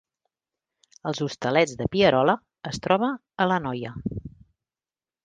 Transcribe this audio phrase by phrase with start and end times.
[1.11, 2.35] Els Hostalets de Pierola
[2.71, 3.11] es troba
[3.47, 3.93] a l’Anoia